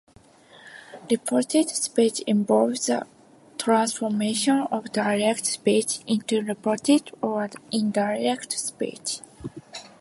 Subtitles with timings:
[1.11, 3.05] Reported speech involves the
[3.59, 9.21] transformation of direct speech into reported or indirect speech.